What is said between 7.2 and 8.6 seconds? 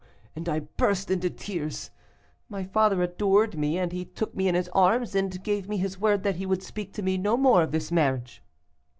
more of this marriage.